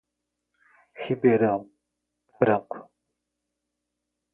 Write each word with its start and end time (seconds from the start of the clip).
Ribeirão 1.05 1.69
Branco 2.39 2.89